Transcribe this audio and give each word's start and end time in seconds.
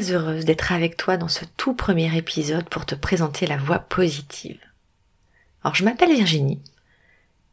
Heureuse 0.00 0.44
d'être 0.44 0.72
avec 0.72 0.96
toi 0.96 1.16
dans 1.16 1.28
ce 1.28 1.44
tout 1.56 1.74
premier 1.74 2.16
épisode 2.16 2.68
pour 2.68 2.86
te 2.86 2.94
présenter 2.94 3.46
la 3.46 3.56
voie 3.56 3.78
positive. 3.78 4.58
Alors 5.62 5.74
je 5.74 5.84
m'appelle 5.84 6.14
Virginie 6.14 6.60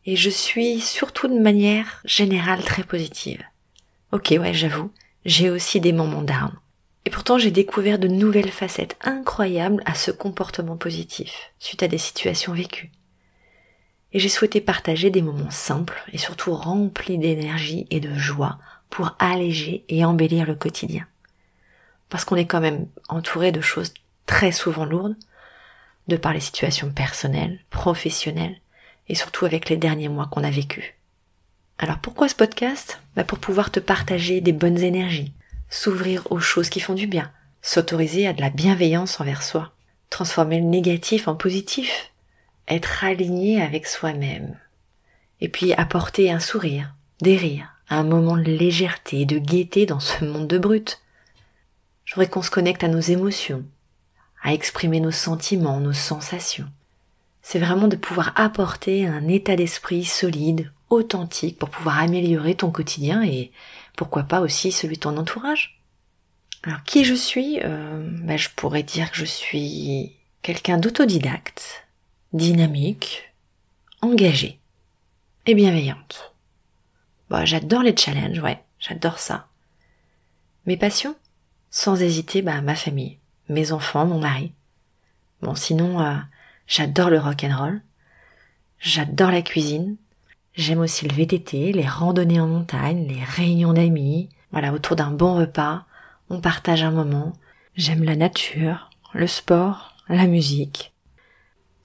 et 0.05 0.15
je 0.15 0.29
suis 0.29 0.79
surtout 0.79 1.27
de 1.27 1.39
manière 1.39 2.01
générale 2.05 2.63
très 2.63 2.83
positive. 2.83 3.43
Ok 4.11 4.33
ouais 4.39 4.53
j'avoue, 4.53 4.91
j'ai 5.25 5.49
aussi 5.49 5.79
des 5.79 5.93
moments 5.93 6.21
down. 6.21 6.51
Et 7.05 7.09
pourtant, 7.09 7.37
j'ai 7.37 7.51
découvert 7.51 7.97
de 7.97 8.07
nouvelles 8.07 8.51
facettes 8.51 8.97
incroyables 9.01 9.81
à 9.85 9.95
ce 9.95 10.11
comportement 10.11 10.77
positif, 10.77 11.51
suite 11.57 11.81
à 11.81 11.87
des 11.87 11.97
situations 11.97 12.53
vécues. 12.53 12.91
Et 14.11 14.19
j'ai 14.19 14.29
souhaité 14.29 14.61
partager 14.61 15.09
des 15.09 15.21
moments 15.21 15.51
simples 15.51 16.03
et 16.11 16.17
surtout 16.17 16.53
remplis 16.53 17.17
d'énergie 17.17 17.87
et 17.89 17.99
de 17.99 18.13
joie 18.13 18.59
pour 18.89 19.15
alléger 19.19 19.85
et 19.87 20.03
embellir 20.03 20.45
le 20.45 20.55
quotidien. 20.55 21.05
Parce 22.09 22.25
qu'on 22.25 22.35
est 22.35 22.45
quand 22.45 22.59
même 22.59 22.87
entouré 23.07 23.51
de 23.51 23.61
choses 23.61 23.93
très 24.25 24.51
souvent 24.51 24.85
lourdes, 24.85 25.15
de 26.07 26.17
par 26.17 26.33
les 26.33 26.39
situations 26.39 26.91
personnelles, 26.91 27.59
professionnelles, 27.69 28.59
et 29.07 29.15
surtout 29.15 29.45
avec 29.45 29.69
les 29.69 29.77
derniers 29.77 30.09
mois 30.09 30.27
qu'on 30.27 30.43
a 30.43 30.51
vécus. 30.51 30.93
Alors 31.77 31.99
pourquoi 31.99 32.27
ce 32.27 32.35
podcast? 32.35 32.99
Bah 33.15 33.23
Pour 33.23 33.39
pouvoir 33.39 33.71
te 33.71 33.79
partager 33.79 34.41
des 34.41 34.51
bonnes 34.51 34.79
énergies, 34.79 35.33
s'ouvrir 35.69 36.29
aux 36.31 36.39
choses 36.39 36.69
qui 36.69 36.79
font 36.79 36.93
du 36.93 37.07
bien, 37.07 37.31
s'autoriser 37.61 38.27
à 38.27 38.33
de 38.33 38.41
la 38.41 38.49
bienveillance 38.49 39.19
envers 39.19 39.43
soi, 39.43 39.71
transformer 40.09 40.59
le 40.59 40.65
négatif 40.65 41.27
en 41.27 41.35
positif, 41.35 42.11
être 42.67 43.03
aligné 43.03 43.61
avec 43.61 43.87
soi-même, 43.87 44.57
et 45.41 45.49
puis 45.49 45.73
apporter 45.73 46.31
un 46.31 46.39
sourire, 46.39 46.93
des 47.21 47.37
rires, 47.37 47.73
un 47.89 48.03
moment 48.03 48.37
de 48.37 48.43
légèreté 48.43 49.21
et 49.21 49.25
de 49.25 49.39
gaieté 49.39 49.85
dans 49.85 49.99
ce 49.99 50.23
monde 50.23 50.47
de 50.47 50.57
brut. 50.57 51.01
Je 52.09 52.15
voudrais 52.15 52.27
qu'on 52.27 52.41
se 52.41 52.49
connecte 52.49 52.83
à 52.83 52.87
nos 52.87 52.99
émotions, 52.99 53.63
à 54.41 54.51
exprimer 54.51 54.99
nos 54.99 55.11
sentiments, 55.11 55.79
nos 55.79 55.93
sensations. 55.93 56.67
C'est 57.43 57.59
vraiment 57.59 57.87
de 57.87 57.95
pouvoir 57.95 58.31
apporter 58.35 59.05
un 59.05 59.27
état 59.27 59.55
d'esprit 59.55 60.05
solide, 60.05 60.71
authentique 60.89 61.59
pour 61.59 61.69
pouvoir 61.69 61.99
améliorer 61.99 62.55
ton 62.55 62.71
quotidien 62.71 63.21
et 63.21 63.51
pourquoi 63.95 64.23
pas 64.23 64.41
aussi 64.41 64.71
celui 64.71 64.95
de 64.95 65.01
ton 65.01 65.17
entourage. 65.17 65.83
Alors 66.63 66.81
qui 66.81 67.05
je 67.05 67.13
suis 67.13 67.59
euh, 67.63 68.09
ben, 68.23 68.39
Je 68.39 68.49
pourrais 68.55 68.81
dire 68.81 69.11
que 69.11 69.17
je 69.17 69.25
suis 69.25 70.15
quelqu'un 70.41 70.79
d'autodidacte, 70.79 71.85
dynamique, 72.33 73.35
engagée 74.01 74.57
et 75.45 75.53
bienveillante. 75.53 76.33
Bon, 77.29 77.45
j'adore 77.45 77.83
les 77.83 77.95
challenges, 77.95 78.39
ouais, 78.39 78.63
j'adore 78.79 79.19
ça. 79.19 79.47
Mes 80.65 80.75
passions? 80.75 81.15
Sans 81.71 82.01
hésiter, 82.01 82.41
bah, 82.41 82.61
ma 82.61 82.75
famille, 82.75 83.19
mes 83.47 83.71
enfants, 83.71 84.05
mon 84.05 84.19
mari. 84.19 84.53
Bon, 85.41 85.55
sinon, 85.55 86.01
euh, 86.01 86.15
j'adore 86.67 87.09
le 87.09 87.19
rock 87.19 87.43
and 87.43 87.57
roll, 87.57 87.81
j'adore 88.79 89.31
la 89.31 89.41
cuisine, 89.41 89.97
J'aime 90.59 90.79
aussi 90.79 91.07
le 91.07 91.15
VTT, 91.15 91.71
les 91.71 91.87
randonnées 91.87 92.41
en 92.41 92.47
montagne, 92.47 93.07
les 93.07 93.23
réunions 93.23 93.71
d'amis. 93.71 94.27
Voilà, 94.51 94.73
autour 94.73 94.97
d'un 94.97 95.09
bon 95.09 95.35
repas, 95.35 95.85
on 96.29 96.41
partage 96.41 96.83
un 96.83 96.91
moment. 96.91 97.31
J'aime 97.75 98.03
la 98.03 98.17
nature, 98.17 98.89
le 99.13 99.25
sport, 99.25 99.95
la 100.09 100.27
musique. 100.27 100.93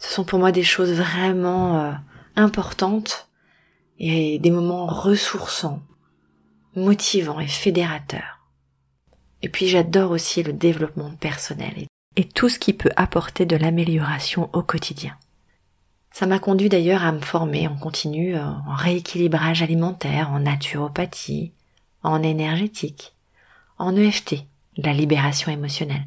Ce 0.00 0.12
sont 0.12 0.24
pour 0.24 0.40
moi 0.40 0.50
des 0.50 0.64
choses 0.64 0.92
vraiment 0.92 1.78
euh, 1.78 1.92
importantes 2.34 3.28
et 4.00 4.40
des 4.40 4.50
moments 4.50 4.86
ressourçants, 4.86 5.82
motivants 6.74 7.38
et 7.38 7.46
fédérateurs. 7.46 8.33
Et 9.44 9.50
puis 9.50 9.68
j'adore 9.68 10.10
aussi 10.10 10.42
le 10.42 10.54
développement 10.54 11.10
personnel 11.20 11.86
et 12.16 12.24
tout 12.24 12.48
ce 12.48 12.58
qui 12.58 12.72
peut 12.72 12.92
apporter 12.96 13.44
de 13.44 13.56
l'amélioration 13.56 14.48
au 14.54 14.62
quotidien. 14.62 15.18
Ça 16.10 16.24
m'a 16.24 16.38
conduit 16.38 16.70
d'ailleurs 16.70 17.04
à 17.04 17.12
me 17.12 17.20
former 17.20 17.68
en 17.68 17.76
continu 17.76 18.36
euh, 18.36 18.42
en 18.42 18.74
rééquilibrage 18.74 19.60
alimentaire, 19.60 20.30
en 20.30 20.38
naturopathie, 20.38 21.52
en 22.02 22.22
énergétique, 22.22 23.12
en 23.76 23.94
EFT, 23.94 24.46
la 24.78 24.94
libération 24.94 25.52
émotionnelle, 25.52 26.06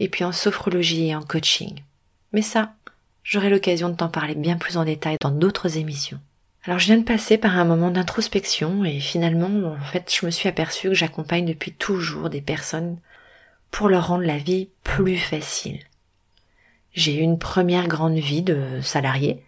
et 0.00 0.08
puis 0.08 0.24
en 0.24 0.32
sophrologie 0.32 1.10
et 1.10 1.14
en 1.14 1.22
coaching. 1.22 1.84
Mais 2.32 2.42
ça, 2.42 2.74
j'aurai 3.22 3.48
l'occasion 3.48 3.90
de 3.90 3.94
t'en 3.94 4.08
parler 4.08 4.34
bien 4.34 4.56
plus 4.56 4.76
en 4.76 4.84
détail 4.84 5.18
dans 5.20 5.30
d'autres 5.30 5.76
émissions. 5.76 6.18
Alors 6.66 6.78
je 6.78 6.86
viens 6.86 6.96
de 6.96 7.04
passer 7.04 7.36
par 7.36 7.58
un 7.58 7.66
moment 7.66 7.90
d'introspection 7.90 8.86
et 8.86 8.98
finalement, 8.98 9.74
en 9.74 9.84
fait, 9.84 10.14
je 10.18 10.24
me 10.24 10.30
suis 10.30 10.48
aperçue 10.48 10.88
que 10.88 10.94
j'accompagne 10.94 11.44
depuis 11.44 11.72
toujours 11.72 12.30
des 12.30 12.40
personnes 12.40 12.98
pour 13.70 13.90
leur 13.90 14.08
rendre 14.08 14.24
la 14.24 14.38
vie 14.38 14.70
plus 14.82 15.18
facile. 15.18 15.80
J'ai 16.94 17.16
eu 17.16 17.20
une 17.20 17.38
première 17.38 17.86
grande 17.86 18.16
vie 18.16 18.42
de 18.42 18.80
salarié. 18.80 19.42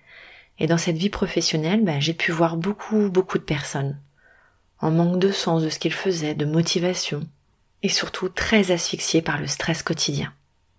Et 0.58 0.66
dans 0.66 0.78
cette 0.78 0.96
vie 0.96 1.10
professionnelle, 1.10 1.84
bah, 1.84 2.00
j'ai 2.00 2.12
pu 2.12 2.32
voir 2.32 2.56
beaucoup, 2.56 3.08
beaucoup 3.08 3.38
de 3.38 3.44
personnes. 3.44 3.98
En 4.80 4.90
manque 4.90 5.18
de 5.18 5.30
sens 5.30 5.62
de 5.62 5.70
ce 5.70 5.78
qu'ils 5.78 5.92
faisaient, 5.92 6.34
de 6.34 6.44
motivation. 6.44 7.26
Et 7.82 7.88
surtout 7.88 8.28
très 8.28 8.72
asphyxiées 8.72 9.22
par 9.22 9.38
le 9.38 9.46
stress 9.46 9.82
quotidien. 9.82 10.32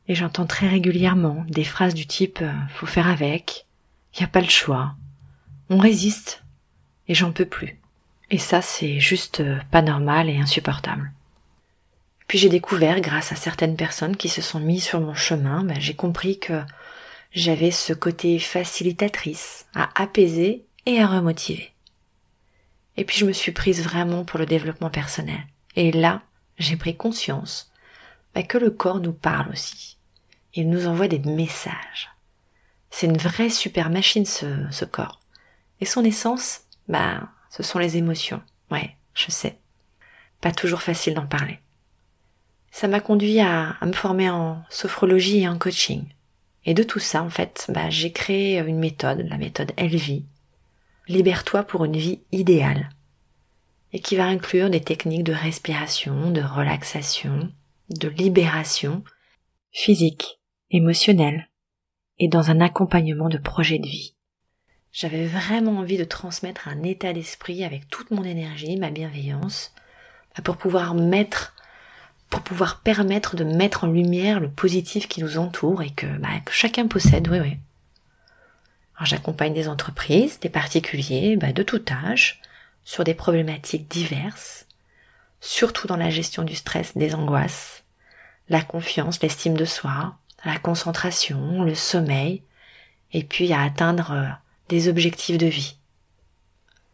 Et 0.07 0.13
j'entends 0.13 0.45
très 0.45 0.67
régulièrement 0.67 1.45
des 1.47 1.63
phrases 1.63 1.93
du 1.93 2.05
type 2.05 2.39
euh, 2.41 2.51
faut 2.75 2.85
faire 2.85 3.07
avec, 3.07 3.65
y 4.19 4.23
a 4.23 4.27
pas 4.27 4.41
le 4.41 4.49
choix, 4.49 4.95
on 5.69 5.77
résiste, 5.77 6.43
et 7.07 7.13
j'en 7.13 7.31
peux 7.31 7.45
plus. 7.45 7.79
Et 8.29 8.37
ça, 8.37 8.61
c'est 8.61 8.99
juste 8.99 9.39
euh, 9.39 9.57
pas 9.71 9.81
normal 9.81 10.29
et 10.29 10.37
insupportable. 10.37 11.11
Puis 12.27 12.37
j'ai 12.37 12.49
découvert, 12.49 12.99
grâce 12.99 13.31
à 13.31 13.35
certaines 13.35 13.77
personnes 13.77 14.17
qui 14.17 14.27
se 14.27 14.41
sont 14.41 14.59
mises 14.59 14.83
sur 14.83 14.99
mon 14.99 15.13
chemin, 15.13 15.63
ben, 15.63 15.79
j'ai 15.79 15.95
compris 15.95 16.39
que 16.39 16.61
j'avais 17.31 17.71
ce 17.71 17.93
côté 17.93 18.37
facilitatrice 18.39 19.65
à 19.73 19.89
apaiser 20.01 20.65
et 20.85 20.99
à 20.99 21.07
remotiver. 21.07 21.71
Et 22.97 23.05
puis 23.05 23.17
je 23.17 23.25
me 23.25 23.31
suis 23.31 23.51
prise 23.51 23.83
vraiment 23.83 24.25
pour 24.25 24.39
le 24.39 24.45
développement 24.45 24.89
personnel. 24.89 25.39
Et 25.75 25.91
là, 25.91 26.21
j'ai 26.57 26.75
pris 26.75 26.97
conscience 26.97 27.71
ben, 28.35 28.45
que 28.45 28.57
le 28.57 28.71
corps 28.71 28.99
nous 28.99 29.13
parle 29.13 29.49
aussi. 29.51 29.97
Il 30.53 30.69
nous 30.69 30.87
envoie 30.87 31.07
des 31.07 31.19
messages. 31.19 32.09
C'est 32.89 33.07
une 33.07 33.17
vraie 33.17 33.49
super 33.49 33.89
machine 33.89 34.25
ce, 34.25 34.65
ce 34.71 34.85
corps. 34.85 35.19
Et 35.81 35.85
son 35.85 36.03
essence, 36.03 36.61
ben, 36.87 37.29
ce 37.49 37.63
sont 37.63 37.79
les 37.79 37.97
émotions. 37.97 38.41
Ouais, 38.71 38.95
je 39.13 39.31
sais. 39.31 39.57
Pas 40.41 40.51
toujours 40.51 40.81
facile 40.81 41.13
d'en 41.13 41.27
parler 41.27 41.59
ça 42.77 42.87
m'a 42.87 42.99
conduit 42.99 43.39
à, 43.39 43.75
me 43.81 43.91
former 43.91 44.29
en 44.29 44.63
sophrologie 44.69 45.39
et 45.39 45.47
en 45.47 45.57
coaching. 45.57 46.03
Et 46.63 46.75
de 46.75 46.83
tout 46.83 46.99
ça, 46.99 47.23
en 47.23 47.29
fait, 47.31 47.65
bah, 47.69 47.89
j'ai 47.89 48.11
créé 48.11 48.59
une 48.59 48.77
méthode, 48.77 49.25
la 49.27 49.39
méthode 49.39 49.71
Elvie. 49.77 50.25
Libère-toi 51.07 51.63
pour 51.63 51.85
une 51.85 51.97
vie 51.97 52.19
idéale. 52.31 52.89
Et 53.93 53.99
qui 53.99 54.15
va 54.15 54.25
inclure 54.25 54.69
des 54.69 54.81
techniques 54.81 55.23
de 55.23 55.33
respiration, 55.33 56.29
de 56.29 56.41
relaxation, 56.41 57.51
de 57.89 58.09
libération 58.09 59.03
physique, 59.71 60.39
émotionnelle 60.69 61.49
et 62.19 62.27
dans 62.27 62.51
un 62.51 62.59
accompagnement 62.59 63.29
de 63.29 63.39
projet 63.39 63.79
de 63.79 63.87
vie. 63.87 64.13
J'avais 64.97 65.27
vraiment 65.27 65.77
envie 65.77 65.99
de 65.99 66.03
transmettre 66.03 66.67
un 66.67 66.81
état 66.81 67.13
d'esprit 67.13 67.63
avec 67.63 67.87
toute 67.87 68.09
mon 68.09 68.23
énergie, 68.23 68.77
ma 68.77 68.89
bienveillance, 68.89 69.71
bah, 70.35 70.41
pour 70.43 70.57
pouvoir 70.57 70.95
mettre 70.95 71.53
pour 72.31 72.41
pouvoir 72.41 72.81
permettre 72.81 73.35
de 73.35 73.43
mettre 73.43 73.83
en 73.83 73.87
lumière 73.87 74.39
le 74.39 74.49
positif 74.49 75.07
qui 75.07 75.21
nous 75.21 75.37
entoure 75.37 75.83
et 75.83 75.91
que, 75.91 76.07
bah, 76.17 76.39
que 76.43 76.51
chacun 76.51 76.87
possède, 76.87 77.27
oui, 77.27 77.39
oui. 77.39 77.57
J'accompagne 79.03 79.53
des 79.53 79.67
entreprises, 79.67 80.39
des 80.39 80.49
particuliers, 80.49 81.37
bah, 81.37 81.53
de 81.53 81.61
tout 81.61 81.85
âge, 81.91 82.41
sur 82.83 83.03
des 83.03 83.13
problématiques 83.13 83.87
diverses, 83.87 84.65
surtout 85.41 85.85
dans 85.85 85.95
la 85.95 86.09
gestion 86.09 86.41
du 86.41 86.55
stress, 86.55 86.97
des 86.97 87.13
angoisses, 87.13 87.83
la 88.49 88.63
confiance, 88.63 89.21
l'estime 89.21 89.57
de 89.57 89.65
soi, 89.65 90.17
la 90.43 90.57
concentration, 90.57 91.61
le 91.61 91.75
sommeil, 91.75 92.41
et 93.13 93.23
puis 93.23 93.53
à 93.53 93.61
atteindre 93.61 94.11
euh, 94.11 94.27
des 94.69 94.87
objectifs 94.87 95.37
de 95.37 95.47
vie. 95.47 95.75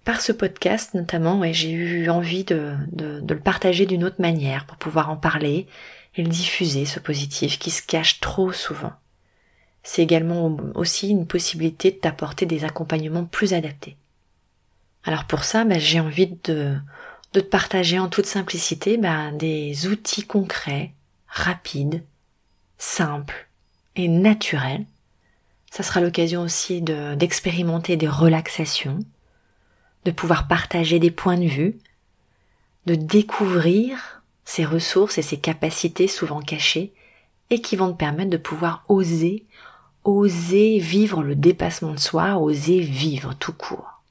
Par 0.06 0.20
ce 0.22 0.32
podcast 0.32 0.94
notamment, 0.94 1.42
j'ai 1.54 1.72
eu 1.72 2.10
envie 2.10 2.44
de, 2.44 2.76
le 2.98 3.40
partager 3.40 3.86
d'une 3.86 4.04
autre 4.04 4.22
manière 4.22 4.66
pour 4.66 4.78
pouvoir 4.78 5.10
en 5.10 5.16
parler 5.16 5.68
et 6.16 6.24
le 6.24 6.30
diffuser, 6.30 6.86
ce 6.86 7.00
positif 7.00 7.58
qui 7.58 7.72
se 7.72 7.82
cache 7.82 8.20
trop 8.20 8.52
souvent. 8.52 8.94
C'est 9.82 10.04
également 10.04 10.58
aussi 10.76 11.10
une 11.10 11.28
possibilité 11.28 11.92
de 11.92 11.98
t'apporter 11.98 12.46
des 12.46 12.64
accompagnements 12.64 13.26
plus 13.26 13.54
adaptés. 13.54 13.98
Alors 15.04 15.26
pour 15.26 15.44
ça, 15.44 15.66
bah, 15.66 15.80
j'ai 15.80 16.00
envie 16.00 16.38
de, 16.44 16.78
de 17.34 17.40
te 17.40 17.46
partager 17.46 18.00
en 18.00 18.08
toute 18.08 18.26
simplicité 18.26 18.98
bah, 18.98 19.32
des 19.32 19.88
outils 19.88 20.24
concrets, 20.24 20.94
rapides, 21.28 22.04
simples 22.78 23.48
et 23.96 24.08
naturels. 24.08 24.86
Ça 25.74 25.82
sera 25.82 26.02
l'occasion 26.02 26.44
aussi 26.44 26.84
d'expérimenter 26.84 27.98
des 27.98 28.08
relaxations, 28.08 29.00
de 30.06 30.12
pouvoir 30.12 30.48
partager 30.48 31.00
des 31.00 31.10
points 31.10 31.40
de 31.40 31.48
vue, 31.48 31.80
de 32.86 32.94
découvrir 32.94 34.22
ces 34.46 34.66
ressources 34.66 35.18
et 35.18 35.24
ces 35.24 35.38
capacités 35.38 36.08
souvent 36.08 36.42
cachées 36.42 36.94
et 37.50 37.60
qui 37.60 37.76
vont 37.76 37.92
te 37.92 37.98
permettre 37.98 38.30
de 38.30 38.38
pouvoir 38.38 38.86
oser, 38.88 39.46
oser 40.04 40.78
vivre 40.78 41.24
le 41.24 41.34
dépassement 41.34 41.94
de 41.94 42.00
soi, 42.00 42.38
oser 42.38 42.80
vivre 42.80 43.34
tout 43.34 43.54
court. 43.54 44.04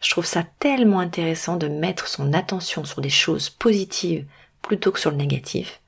Je 0.00 0.10
trouve 0.10 0.26
ça 0.26 0.42
tellement 0.58 0.98
intéressant 0.98 1.58
de 1.58 1.68
mettre 1.68 2.08
son 2.08 2.32
attention 2.32 2.84
sur 2.84 3.00
des 3.00 3.08
choses 3.08 3.50
positives 3.50 4.26
plutôt 4.62 4.90
que 4.90 4.98
sur 4.98 5.12
le 5.12 5.16
négatif, 5.16 5.80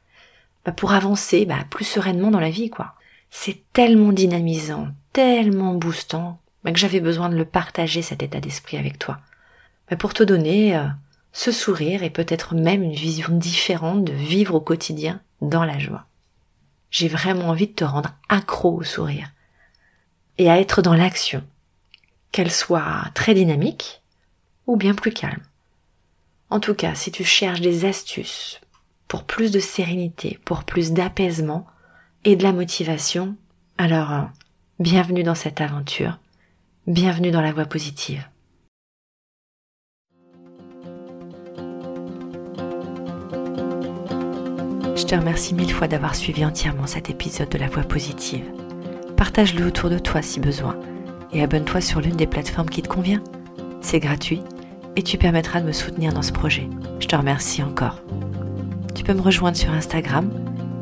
bah 0.65 0.70
pour 0.70 0.93
avancer 0.93 1.47
bah 1.47 1.65
plus 1.69 1.85
sereinement 1.85 2.31
dans 2.31 2.38
la 2.38 2.50
vie, 2.50 2.70
quoi. 2.70 2.94
C'est 3.34 3.64
tellement 3.73 4.12
dynamisant, 4.12 4.88
tellement 5.14 5.75
boostant, 5.75 6.38
bah 6.62 6.70
que 6.70 6.79
j'avais 6.79 7.00
besoin 7.00 7.31
de 7.31 7.34
le 7.34 7.46
partager 7.46 8.02
cet 8.02 8.23
état 8.23 8.40
d'esprit 8.40 8.76
avec 8.76 8.99
toi. 8.99 9.19
Bah 9.90 9.96
pour 9.96 10.12
te 10.12 10.23
donner 10.23 10.76
euh, 10.76 10.87
ce 11.32 11.50
sourire 11.50 12.02
et 12.02 12.11
peut-être 12.11 12.55
même 12.55 12.82
une 12.82 12.93
vision 12.93 13.34
différente 13.34 14.05
de 14.05 14.12
vivre 14.12 14.55
au 14.55 14.61
quotidien 14.61 15.23
dans 15.40 15.64
la 15.64 15.79
joie. 15.79 16.05
J'ai 16.90 17.08
vraiment 17.08 17.49
envie 17.49 17.67
de 17.67 17.73
te 17.73 17.84
rendre 17.84 18.14
accro 18.29 18.76
au 18.76 18.82
sourire 18.84 19.31
et 20.37 20.50
à 20.50 20.61
être 20.61 20.82
dans 20.82 20.94
l'action, 20.94 21.43
qu'elle 22.32 22.52
soit 22.52 23.11
très 23.14 23.32
dynamique 23.32 24.02
ou 24.67 24.76
bien 24.76 24.94
plus 24.94 25.12
calme. 25.12 25.43
En 26.50 26.61
tout 26.61 26.75
cas, 26.75 26.94
si 26.94 27.11
tu 27.11 27.25
cherches 27.25 27.62
des 27.62 27.87
astuces 27.87 28.61
pour 29.08 29.25
plus 29.25 29.50
de 29.50 29.58
sérénité, 29.58 30.38
pour 30.44 30.64
plus 30.64 30.93
d'apaisement 30.93 31.67
et 32.25 32.37
de 32.37 32.43
la 32.43 32.53
motivation, 32.53 33.35
alors 33.79 34.13
euh, 34.13 34.23
bienvenue 34.79 35.25
dans 35.25 35.35
cette 35.35 35.61
aventure, 35.61 36.19
bienvenue 36.87 37.33
dans 37.33 37.41
la 37.41 37.53
voie 37.53 37.65
positive. 37.65 38.25
Je 44.95 45.05
te 45.05 45.15
remercie 45.17 45.55
mille 45.55 45.73
fois 45.73 45.89
d'avoir 45.89 46.15
suivi 46.15 46.45
entièrement 46.45 46.87
cet 46.87 47.11
épisode 47.11 47.49
de 47.49 47.59
La 47.59 47.69
Voix 47.69 47.83
Positive. 47.83 48.45
Partage-le 49.17 49.67
autour 49.67 49.91
de 49.91 49.99
toi 49.99 50.23
si 50.23 50.39
besoin 50.39 50.79
et 51.33 51.43
abonne-toi 51.43 51.81
sur 51.81 52.01
l'une 52.01 52.17
des 52.17 52.29
plateformes 52.29 52.71
qui 52.71 52.83
te 52.83 52.89
convient. 52.89 53.23
C'est 53.81 54.01
gratuit 54.01 54.43
et 54.95 55.03
tu 55.03 55.19
permettras 55.19 55.61
de 55.61 55.67
me 55.67 55.73
soutenir 55.73 56.13
dans 56.13 56.23
ce 56.23 56.33
projet. 56.33 56.69
Je 57.01 57.09
te 57.09 57.17
remercie 57.17 57.65
encore. 57.65 58.01
Tu 58.95 59.03
peux 59.03 59.15
me 59.15 59.21
rejoindre 59.21 59.57
sur 59.57 59.73
Instagram, 59.73 60.31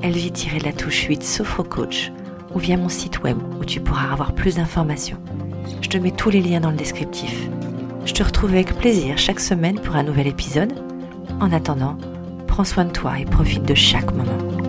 elvie-la 0.03 0.73
touche 0.73 1.05
8 1.05 1.23
Sophrocoach 1.23 2.13
ou 2.55 2.59
via 2.59 2.77
mon 2.77 2.89
site 2.89 3.23
web 3.23 3.39
où 3.61 3.65
tu 3.65 3.81
pourras 3.81 4.13
avoir 4.13 4.35
plus 4.35 4.57
d'informations. 4.57 5.19
Je 5.81 5.89
te 5.89 5.99
mets 5.99 6.11
tous 6.11 6.31
les 6.31 6.41
liens 6.41 6.61
dans 6.61 6.71
le 6.71 6.77
descriptif. 6.77 7.49
Je 8.05 8.13
te 8.13 8.23
retrouve 8.23 8.51
avec 8.51 8.75
plaisir 8.77 9.19
chaque 9.19 9.41
semaine 9.41 9.79
pour 9.79 9.97
un 9.97 10.03
nouvel 10.03 10.27
épisode. 10.27 10.73
En 11.41 11.53
attendant, 11.53 11.97
prends 12.47 12.65
soin 12.65 12.85
de 12.85 12.93
toi 12.93 13.19
et 13.19 13.25
profite 13.25 13.65
de 13.65 13.75
chaque 13.75 14.13
moment. 14.13 14.60